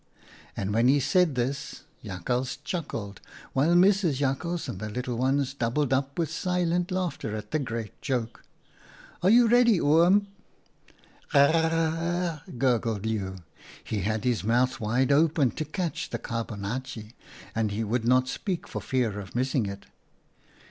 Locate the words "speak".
18.27-18.67